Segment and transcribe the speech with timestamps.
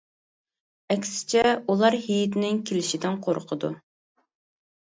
[0.95, 1.43] ئەكسىچە،
[1.73, 3.73] ئۇلار ھېيتنىڭ كېلىشىدىن قورقىدۇ.